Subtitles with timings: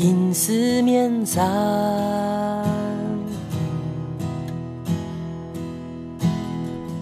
[0.00, 1.42] 金丝绵缠，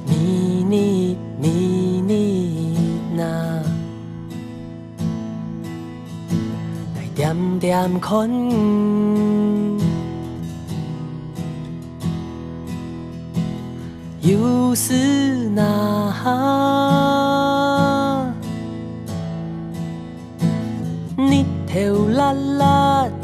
[0.07, 3.63] 咪呢咪呢那，
[6.95, 8.31] 来点点困，
[14.23, 17.36] 又是那。
[21.77, 23.16] theo la la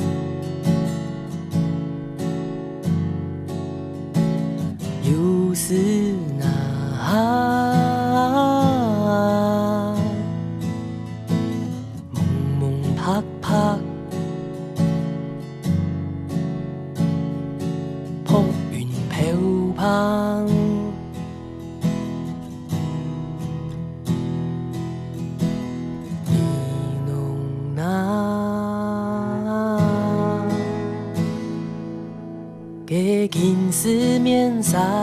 [34.73, 35.02] side.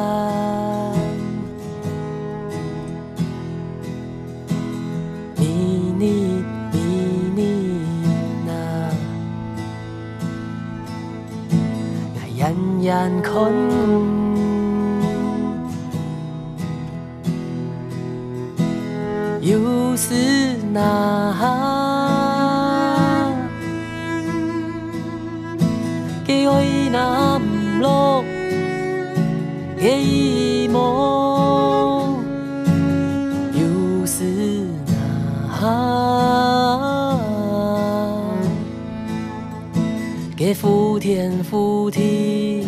[40.52, 42.66] 这服天伏地，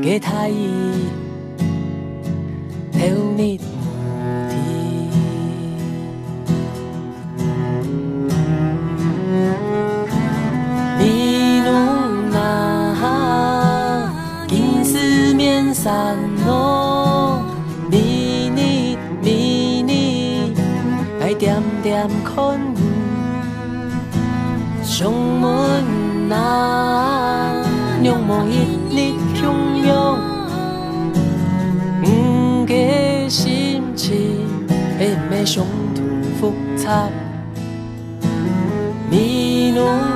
[0.00, 1.08] 给太意
[2.92, 3.00] 偷
[3.36, 3.58] 灭。
[35.44, 37.08] 胸膛复杂，
[39.10, 40.11] 你呢？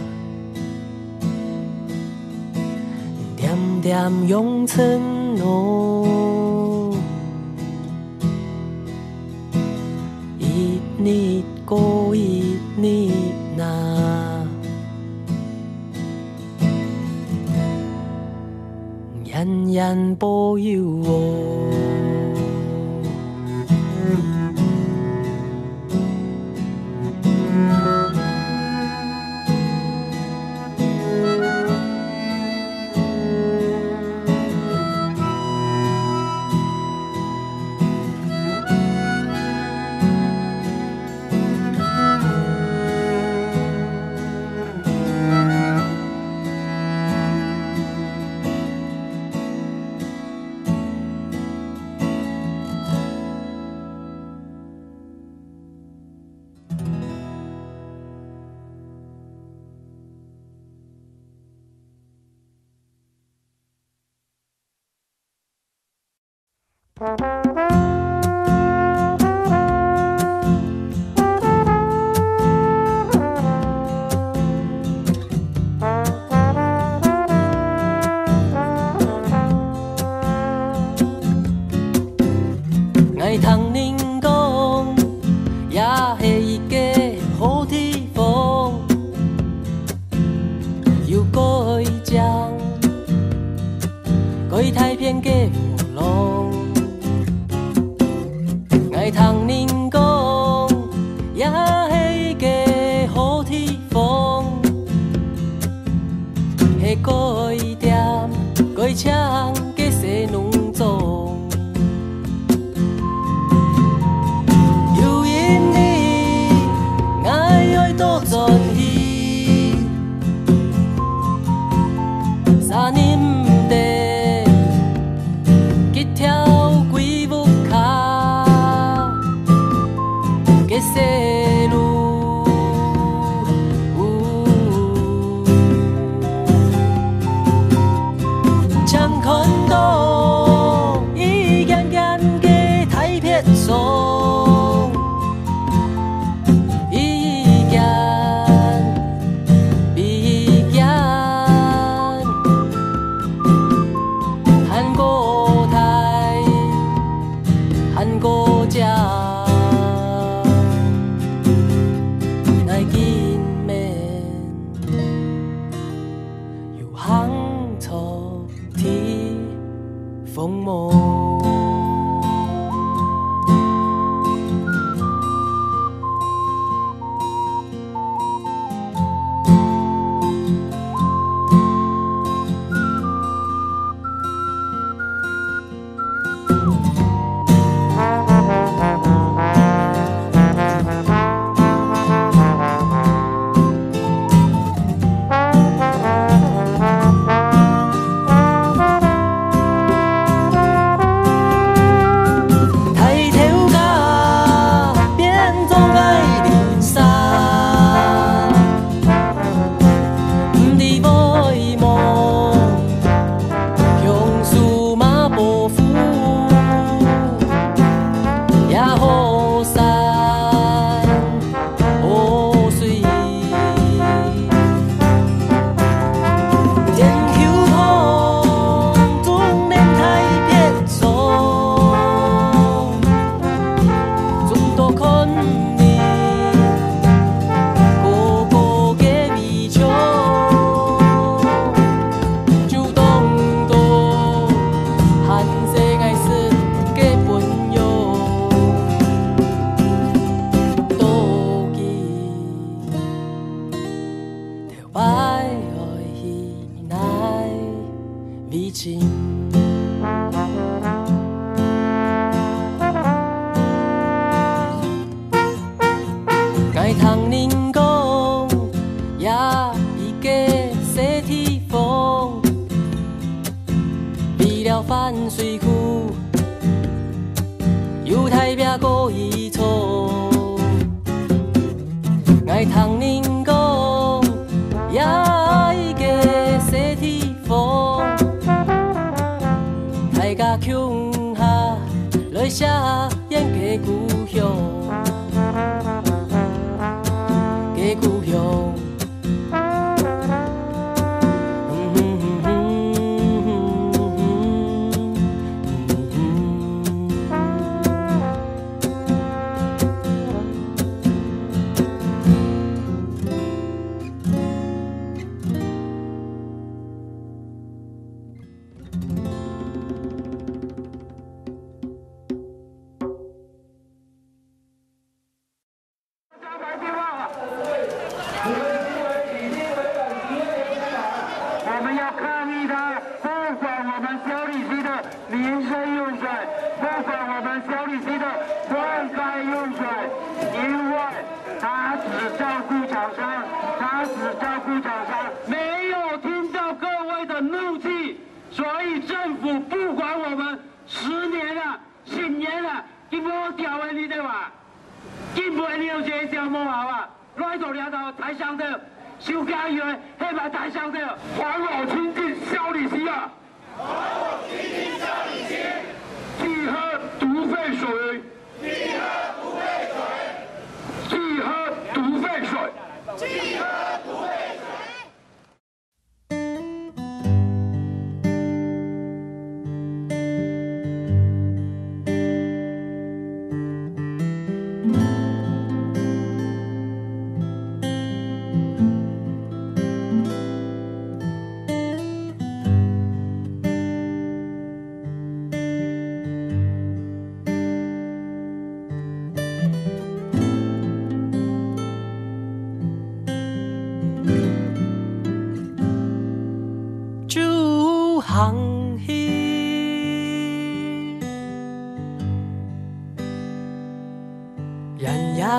[3.37, 5.10] 点点永存。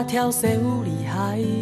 [0.05, 1.62] 跳西武厉害。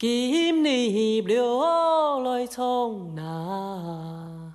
[0.00, 4.54] 今你留来从哪？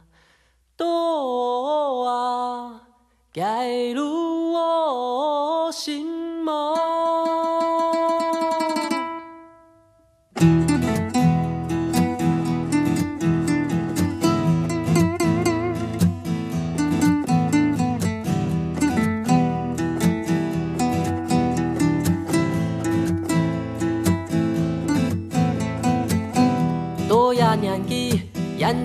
[0.77, 2.81] 多啊，
[3.33, 6.92] 解如我心魔。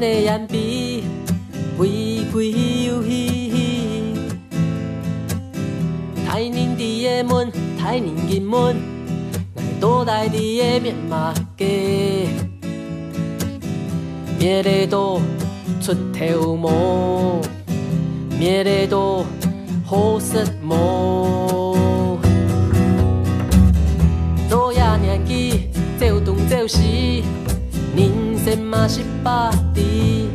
[0.01, 1.03] 的眼皮，
[1.77, 1.89] 挥
[2.33, 4.15] 挥手兮兮。
[6.27, 8.77] 台面的们，台面底们
[9.57, 11.65] 来招待你的面马家。
[14.39, 14.87] 面对
[15.83, 17.41] 出头毛，
[18.39, 19.25] 面对到
[19.85, 21.77] 好色毛。
[24.49, 27.25] 做呀年纪，做东做西，
[27.97, 28.11] 人
[28.45, 29.01] 生嘛是。
[29.25, 30.29] body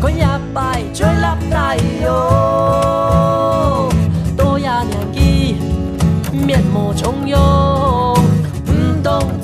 [0.01, 3.46] 日滾日拜，再笠大腰。
[6.97, 9.36] 仲用唔冻。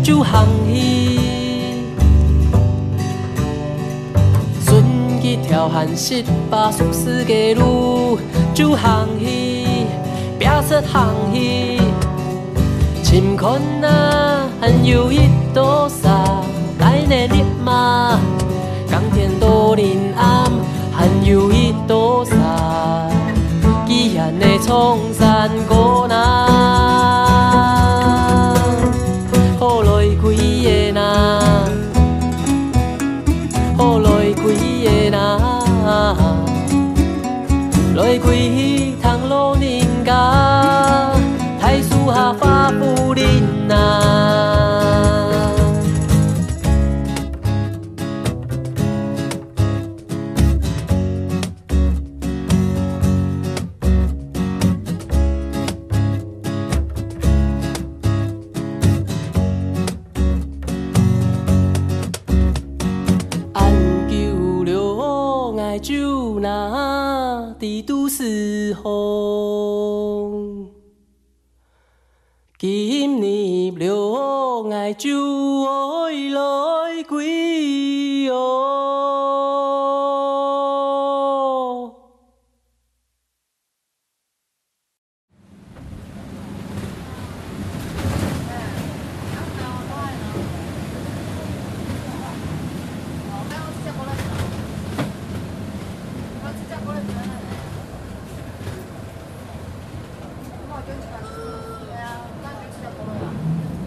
[0.04, 1.19] 就巷戏，
[4.63, 4.84] 船
[5.19, 8.17] 只跳岸，十八叔死嫁女
[8.54, 9.88] 就巷戏，
[10.38, 11.80] 拼出巷戏。
[13.04, 16.12] 深坑啊，还有一多山，
[16.77, 18.19] 来年日嘛，
[18.88, 20.51] 港田都连暗，
[20.93, 22.38] 还有一多山，
[23.88, 26.31] 基隆的苍山高那。
[38.19, 38.71] 归。
[72.58, 76.01] 今年留爱酒。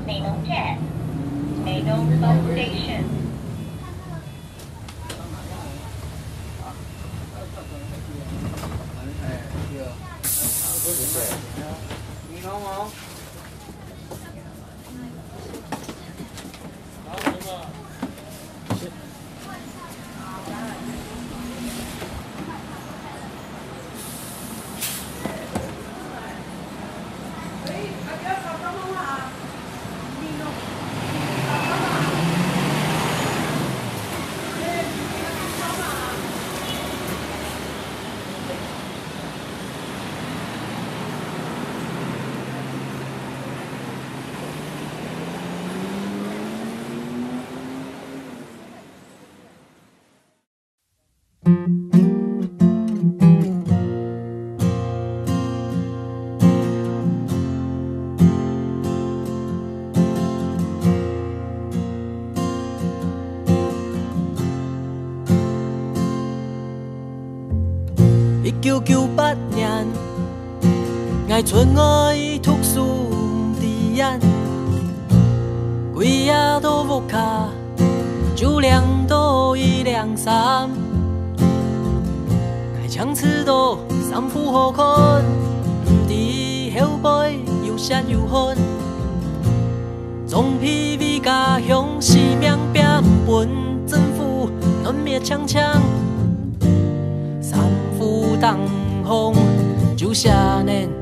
[0.06, 1.64] Main on 10.
[1.64, 3.23] Main on Remote Station.
[71.34, 72.84] 来春爱秃书
[73.54, 74.20] 不滴眼，
[75.92, 77.48] 龟啊都不徛，
[78.36, 80.70] 酒量多一两三，
[82.80, 85.24] 该乡尺度三富好看，
[85.84, 88.56] 不滴后辈又衰又狠。
[90.28, 92.84] 总皮美家乡，四面平
[93.26, 93.48] 分，
[93.88, 94.48] 政府
[94.84, 95.82] 两灭呛呛，
[97.42, 97.58] 三
[97.98, 98.56] 富当
[99.04, 99.34] 空，
[99.96, 100.93] 就下年。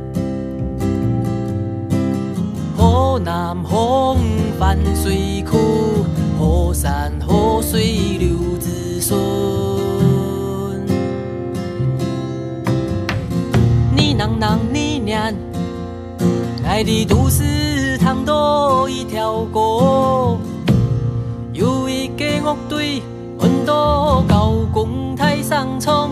[3.54, 4.18] 南风
[4.58, 5.48] 泛水曲，
[6.38, 9.14] 河山河水流子孙。
[13.94, 15.30] 你娘娘你娘，
[16.66, 20.38] 爱的都是塘多一条沟。
[21.52, 23.02] 有一个乐队，
[23.38, 26.10] 搬到高公台上唱，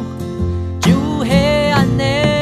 [0.83, 0.91] 就
[1.25, 1.33] 系
[1.75, 2.40] 安尼。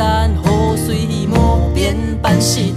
[0.00, 0.96] 山河水
[1.28, 2.69] 无变半世。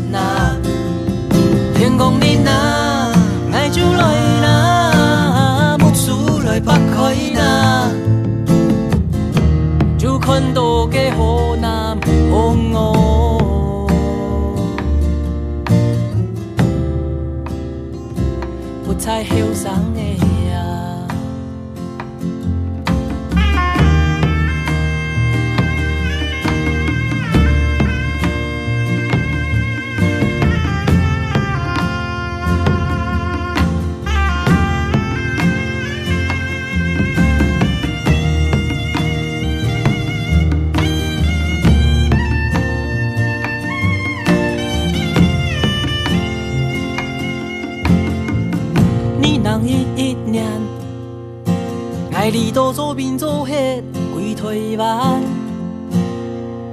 [54.53, 55.19] 未完，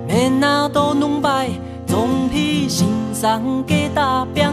[0.06, 1.48] 明阿都弄摆，
[1.86, 4.52] 总比成双过搭边，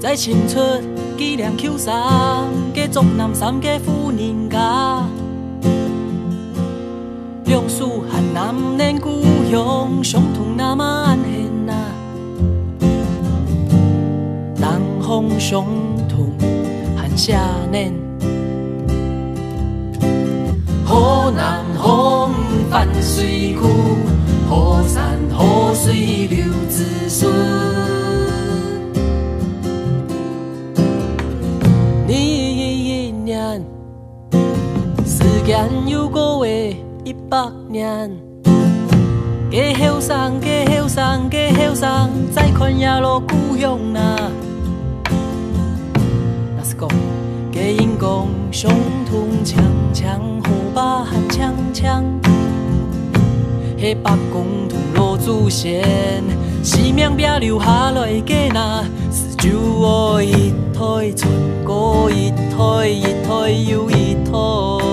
[0.00, 0.82] 在青春
[1.18, 1.92] 纪念旧衫，
[2.74, 5.04] 过作南三过富人家，
[7.44, 11.74] 历树汉南念故乡，乡土那么安闲啊，
[14.58, 15.62] 当风乡
[16.08, 16.32] 土
[16.96, 17.38] 很想
[17.70, 17.99] 念。
[20.90, 22.28] 河南河
[22.68, 23.62] 南水土
[24.48, 25.94] 好，山好水
[26.26, 27.32] 留子孙。
[32.08, 32.16] 你
[33.06, 33.64] 一年，
[35.06, 36.46] 时间又过了
[37.04, 38.10] 一百年。
[39.48, 44.12] 给后生，给后生，给后生，再看也落故乡难。
[46.56, 46.88] 那是讲，
[47.52, 48.68] 给因公胸
[49.08, 49.62] 痛强
[49.94, 50.59] 强呼。
[50.82, 52.02] 把喊枪枪，
[53.78, 53.94] 嘿！
[53.94, 54.46] 北江同
[54.94, 55.84] 路祖先，
[56.64, 61.30] 生命撇留下来个呐，是祖屋一推，春
[61.68, 64.89] 屋一推，一推又一推。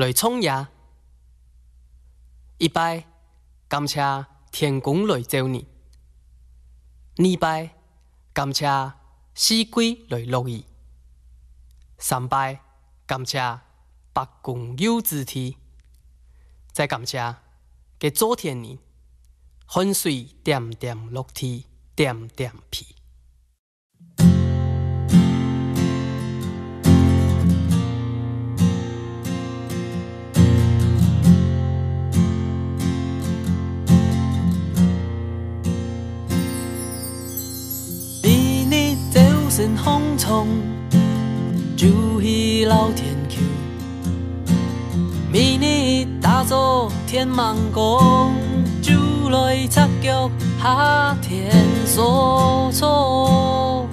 [0.00, 0.66] 雷冲也。
[2.56, 3.04] 一拜，
[3.68, 4.00] 感谢
[4.50, 5.66] 天公来救你；
[7.18, 7.72] 二拜，
[8.32, 8.66] 感谢
[9.34, 10.62] 四季来乐意；
[11.98, 12.60] 三拜，
[13.04, 13.38] 感谢
[14.14, 15.52] 白公有子天；
[16.72, 17.34] 再感谢
[17.98, 18.80] 给昨天你，
[19.66, 22.99] 汗水点点落地，点点皮。
[41.76, 41.88] 就
[42.20, 43.40] 去老天桥，
[45.32, 48.32] 明年打造天梦宫，
[48.80, 48.92] 就
[49.30, 50.30] 来插脚
[50.62, 51.50] 夏天
[51.84, 53.86] 所梭，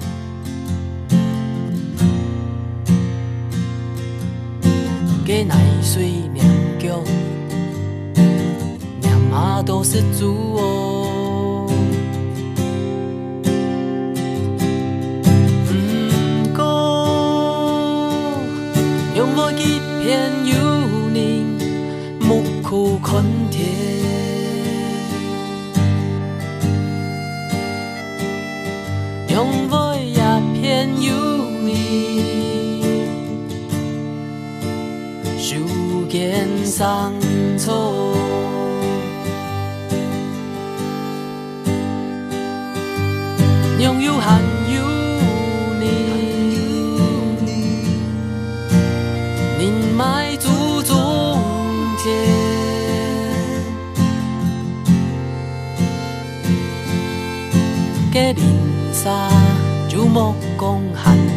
[5.26, 6.44] 给奶水酿
[6.78, 7.02] 酒，
[9.02, 11.07] 念阿都是猪哦。
[20.00, 21.58] 偏幽灵，
[22.20, 23.64] 目苦困天。
[29.28, 31.12] 用 voi 呀偏幽
[31.66, 31.74] 灵，
[35.36, 35.56] 手
[36.08, 37.12] 剑上
[37.56, 37.92] 错。
[43.80, 44.47] 拥有寒。
[58.10, 58.42] 嘅年
[58.92, 59.28] 沙，
[59.90, 61.27] 朝暮共行。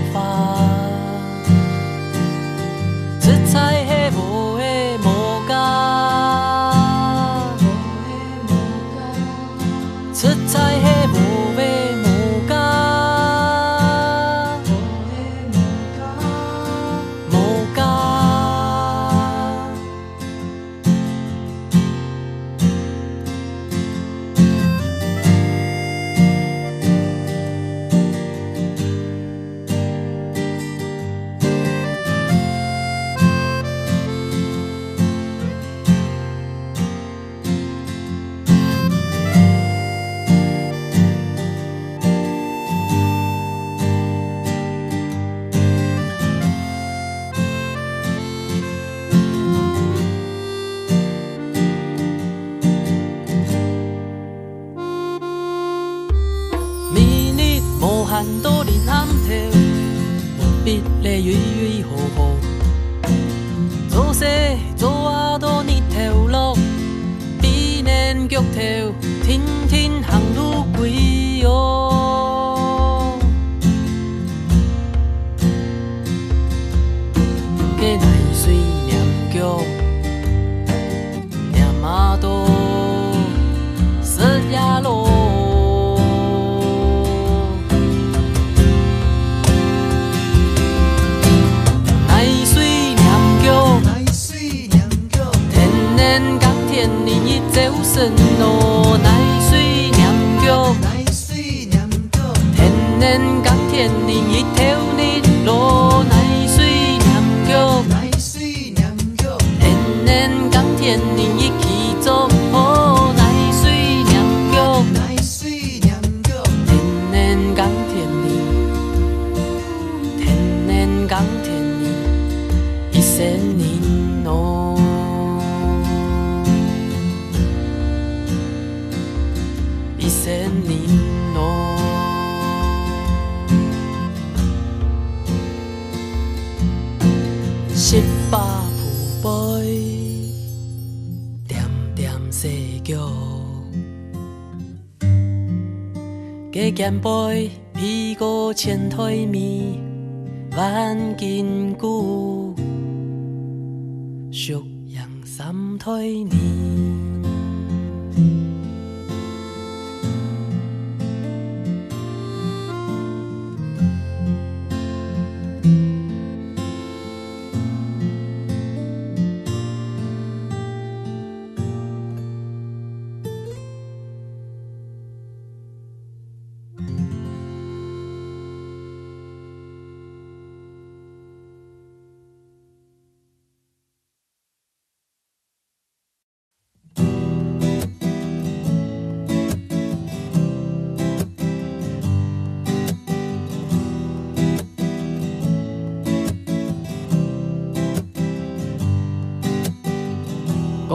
[155.94, 156.61] 爱你。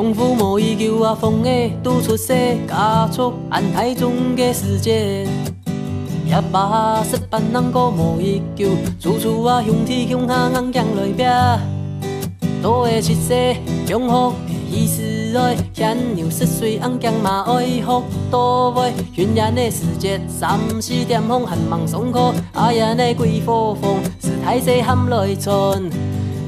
[0.06, 5.24] 痛苦無意叫啊奉嘅，都出些加速眼睇中嘅世界。
[5.24, 8.66] 一把識不能歌無意叫，
[9.00, 11.60] 處處啊向天向下硬硬來
[11.98, 13.56] 拼，多會出些
[13.88, 25.90] 用哭嘅意思愛，牽牛濕水硬硬嘛愛哭多愛，渲染嘅世界三四點風很忙鬆開，哎呀呢鬼火風，是太細喊來傳。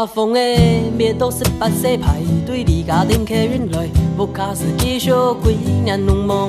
[0.00, 3.86] 阿风诶，灭到十八岁排队离家顶客运来，
[4.16, 6.48] 不卡是几宿鬼人农忙。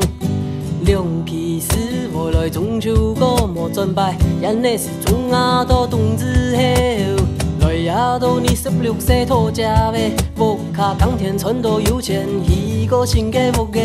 [0.86, 6.26] 梁皮师，我来中秋过无转拜，眼泪是从阿到冬至
[6.56, 13.82] 后，来阿到你十六岁托家未，不卡江天春桃有钱，伊个性格木个，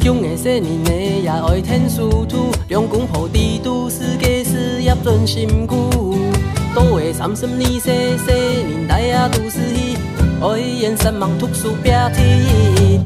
[0.00, 0.76] 乡下年
[1.22, 6.33] 伢也爱听俗土，两公婆地主世家事业准心苦。
[6.74, 8.32] 多的三十年世世，
[8.66, 9.96] 年代啊多是戏，
[10.42, 13.00] 爱演三毛秃书变天。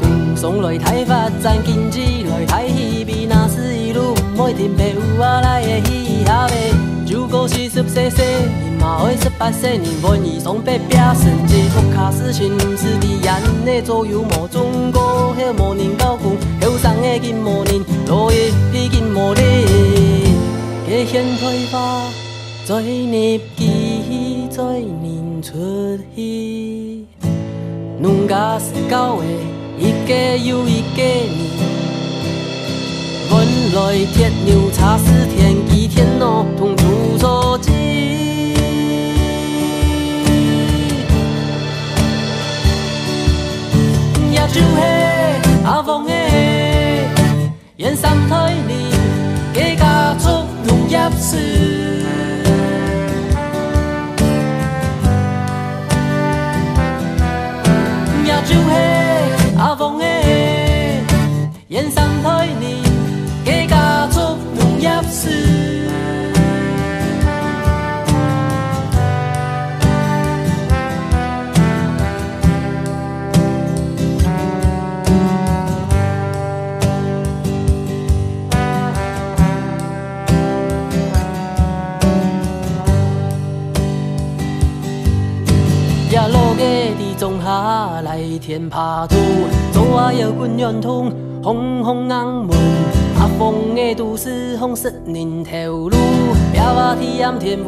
[0.00, 7.12] 古上来太发展，金济来太喜米，那是一路不买天白有啊来会喜吓袂。
[7.12, 16.16] 如果是俗世世，人嘛会十八世，年愿意双白变神只，不卡死心唔死志，硬在左右无中国，许无人够
[16.60, 18.36] 久，后生的金无人，老的
[18.72, 20.34] 皮金无你，
[20.86, 22.21] 加献开吧。
[22.72, 23.12] 再入
[23.54, 25.52] 记再认出
[26.16, 27.04] 去。
[28.00, 29.26] 农家是高的，
[29.78, 31.50] 一个又一个你。
[33.28, 35.04] 原来铁牛茶是
[35.36, 36.86] 天机天喏，同出
[37.18, 38.54] 手机。
[44.30, 46.12] 也就嘿，阿凤嘿，
[47.76, 48.90] 人生推理，
[49.52, 50.30] 几家出
[50.66, 51.36] 同一书。
[62.22, 62.80] 推年，
[63.44, 64.20] 幾家竹
[64.56, 65.28] 門一樹。
[86.08, 89.16] 一路嘅地種下嚟，天怕土，
[89.72, 91.31] 種啊有滾圓通。
[91.42, 92.12] 风风红门，
[93.18, 95.96] 阿风的都思风湿染透路，
[96.52, 97.64] 飘啊铁檐天雨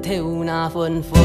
[0.00, 1.20] 透那纷纷，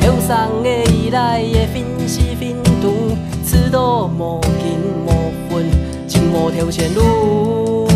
[0.00, 3.14] 飘散的依赖个分时分土，
[3.44, 5.08] 此道无尽无
[5.52, 5.66] 分，
[6.08, 7.86] 情无条前路，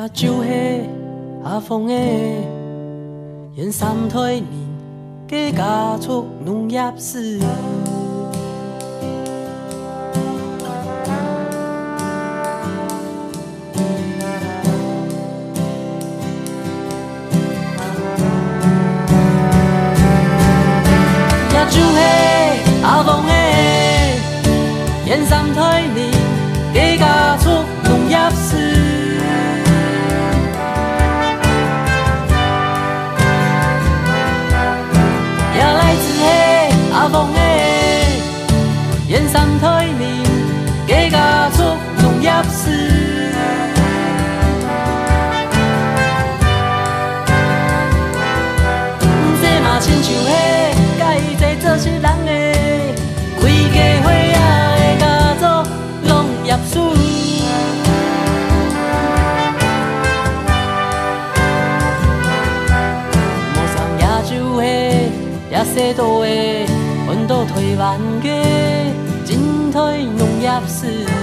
[0.00, 0.48] 阿州下，
[1.44, 2.40] 阿凤诶，
[3.54, 4.44] 人三代人
[5.28, 7.38] 皆家出农业史。
[65.82, 66.22] 多度
[67.46, 67.98] 退到台
[69.24, 71.19] 进退农业史。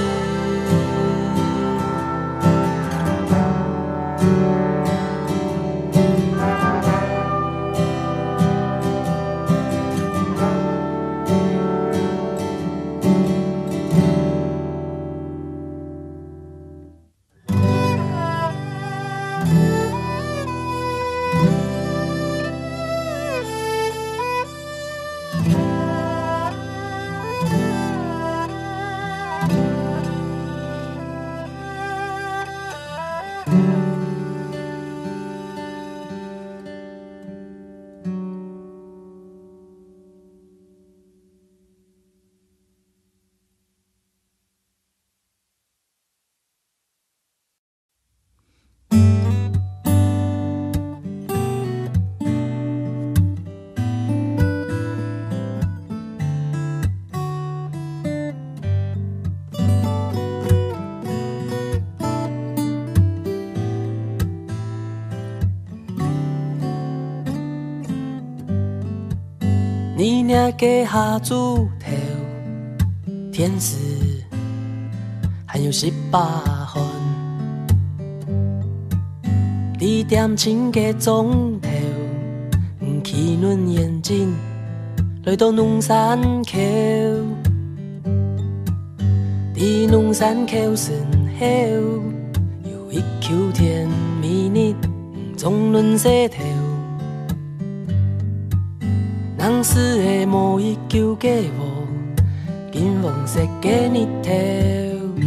[70.28, 71.88] 领家下猪头，
[73.32, 73.78] 天时
[75.46, 76.84] 还有十八分。
[79.80, 81.72] 你店请家总统，
[82.82, 84.14] 唔气论烟酒，
[85.24, 86.58] 来到农山口。
[89.56, 90.94] 你农山口生
[91.40, 91.46] 后，
[92.70, 93.88] 有一口甜
[94.22, 94.76] 米，呢
[95.38, 96.28] 总论细
[99.58, 105.22] 相思的毛衣旧街巷，金黄色的年头，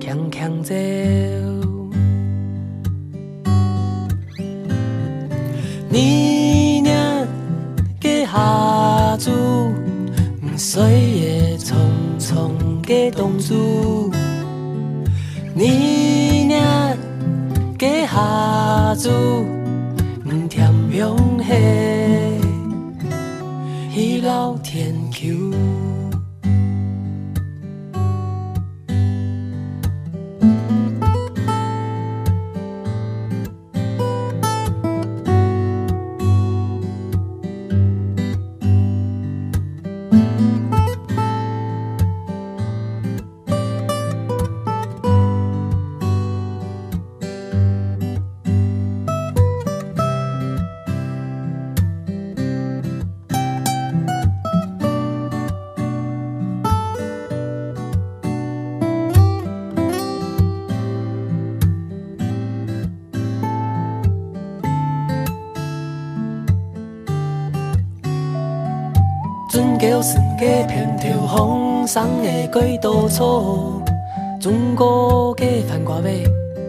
[0.00, 0.74] 轻轻走。
[5.90, 7.28] 你年
[8.00, 9.30] 过下子，
[10.56, 10.82] 岁
[11.20, 11.74] 月匆
[12.18, 12.52] 匆
[12.86, 14.10] 过冬珠。
[15.52, 16.96] 你年
[17.78, 19.57] 过下子。
[70.38, 73.82] 街平头巷，生的几多错，
[74.40, 76.22] 中国街反瓜尾，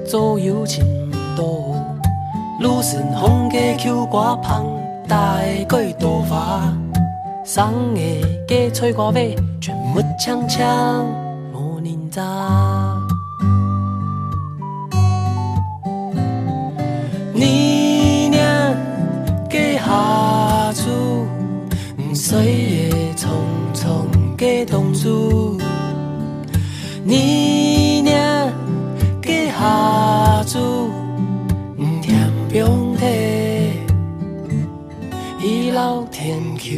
[0.07, 0.83] 左右前
[1.37, 1.43] 倒。
[2.61, 4.65] 路上红街口挂旁
[5.07, 6.63] 搭的多花，
[7.45, 7.99] 生的
[8.47, 10.65] 街菜瓜尾，全部青青，
[11.53, 12.23] 无人摘。
[32.49, 33.05] 表态，
[35.39, 36.73] 一老天桥。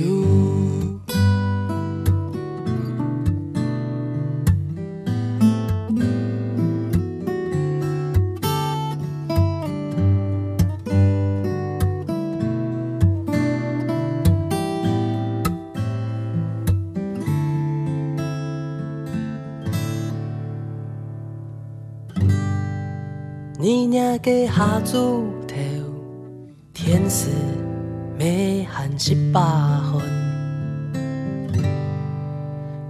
[23.57, 25.40] 你年给下祖。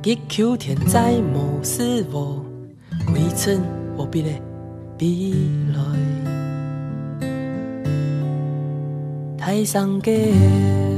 [0.03, 2.43] 一秋天灾无事无，
[3.05, 3.61] 归村
[3.95, 4.29] 无比的
[4.97, 5.35] 比
[5.69, 7.19] 来，
[9.37, 10.90] 太上感。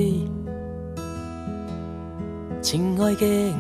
[2.63, 3.53] 情爱嘅，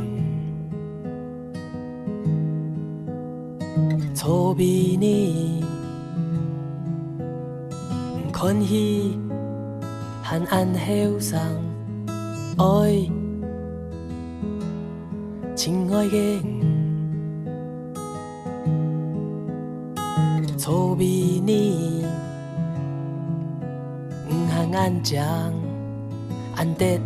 [4.14, 5.60] 错咪呢？
[8.14, 9.18] 唔欢喜，
[10.22, 11.18] 含安后
[12.56, 13.10] 爱，
[15.54, 16.47] 情爱嘅。
[25.07, 25.55] jang
[26.59, 26.99] ante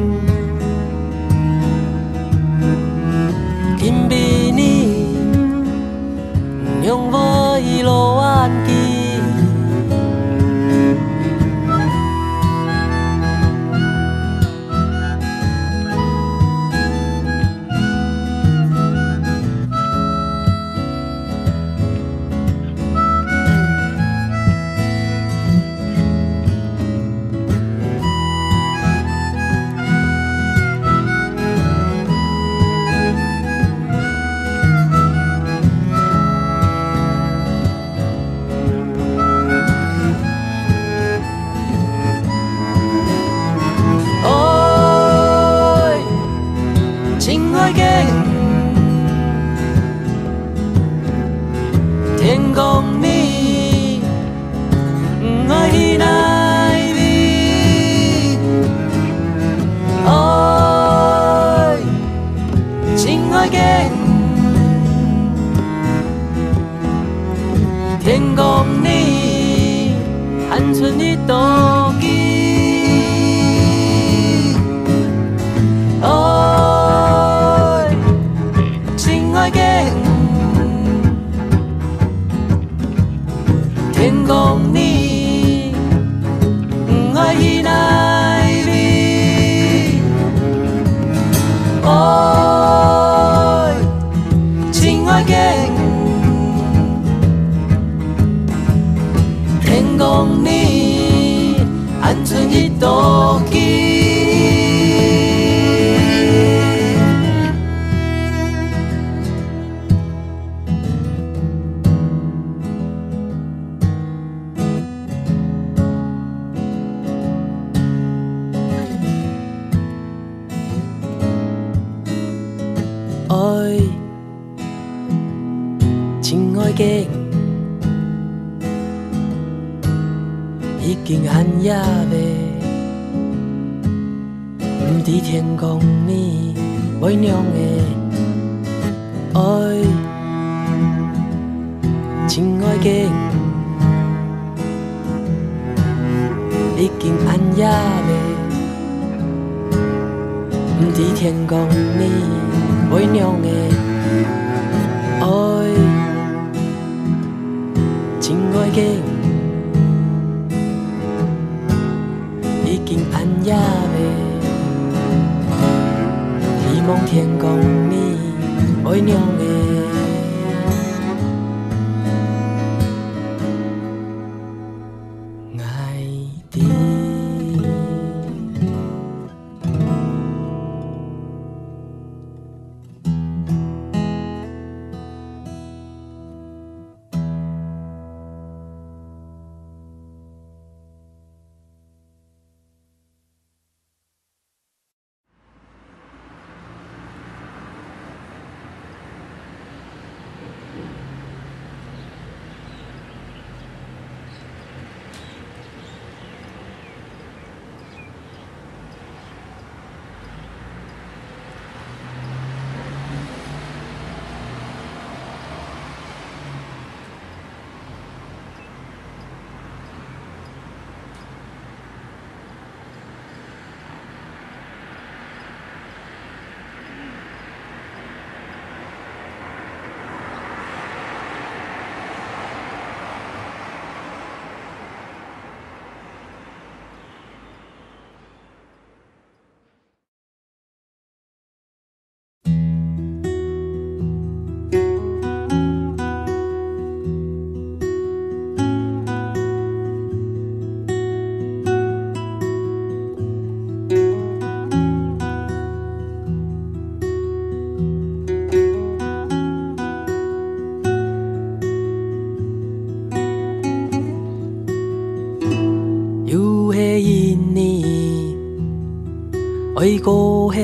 [269.80, 270.58] 回过起，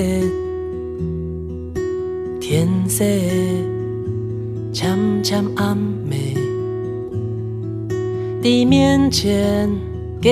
[2.39, 3.03] 天色
[4.73, 5.75] 渐渐暗
[6.11, 6.41] 下，
[8.43, 9.71] 地面前
[10.21, 10.29] 个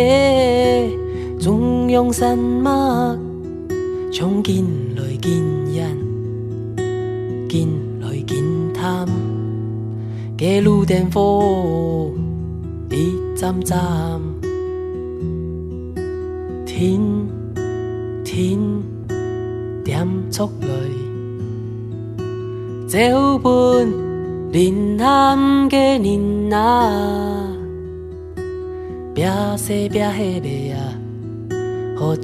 [1.41, 2.71] 中央山脉，
[4.13, 4.67] 从今
[4.97, 5.33] 来见
[5.75, 7.67] 人，近
[8.03, 8.37] 来见
[8.75, 9.07] 他
[10.37, 12.11] 街路灯火
[12.91, 13.83] 一盏盏，
[16.67, 17.01] 天
[18.23, 18.74] 天。
[20.35, 20.69] 速来！
[22.89, 23.53] 这好办，
[24.51, 25.39] 连暗
[25.71, 27.47] 嘅连那，
[29.57, 30.85] 西劈下啊，
[31.97, 32.17] 好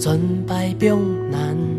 [1.31, 1.70] 难。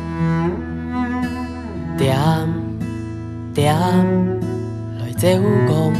[1.97, 2.15] 点
[3.53, 3.75] 点
[4.99, 5.29] 来照
[5.67, 5.93] 共，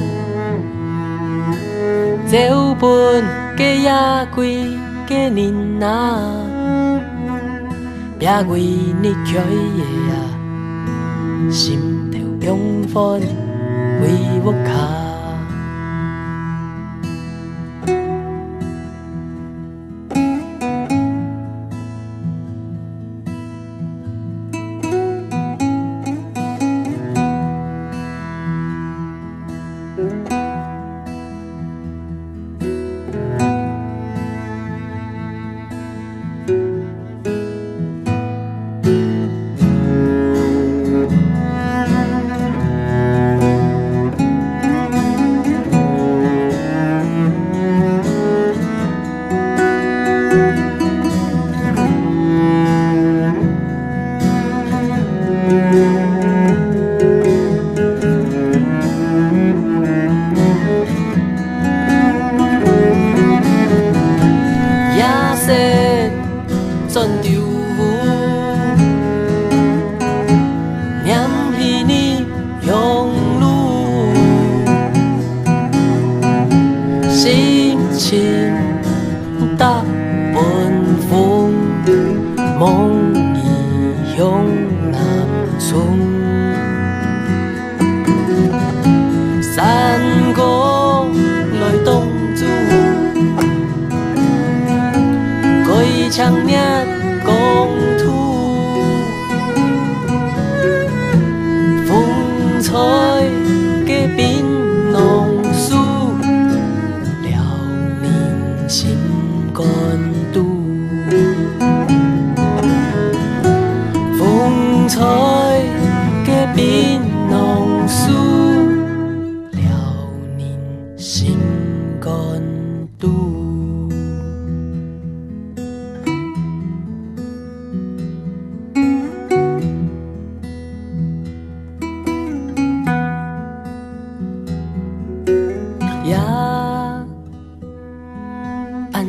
[2.29, 2.89] 照伴
[3.57, 4.63] 嘅呀贵
[5.07, 6.43] 嘅年啊，
[8.19, 10.13] 呀贵你开呀，
[11.49, 11.79] 心
[12.11, 13.42] 跳永分。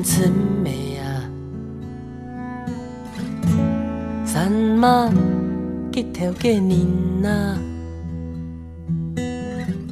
[0.02, 0.32] 真
[0.62, 1.02] 美呀！
[4.24, 5.12] 咱么
[5.92, 7.58] 街头的人呐，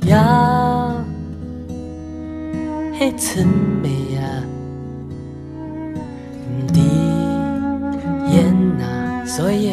[0.07, 0.93] 要
[2.99, 3.47] 黑真
[3.83, 4.43] 美呀，
[6.73, 6.83] 体
[8.35, 9.72] 验呐，所以。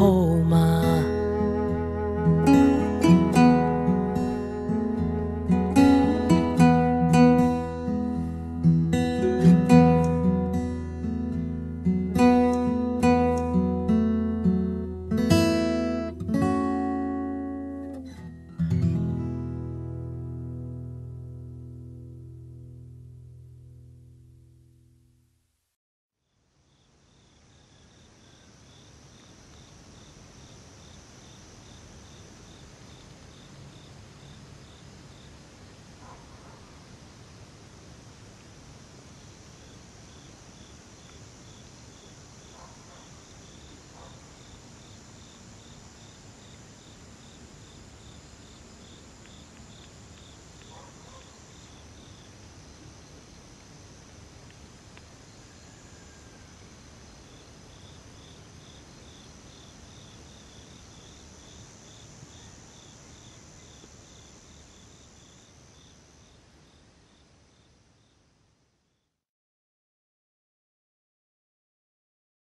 [0.00, 0.27] Oh.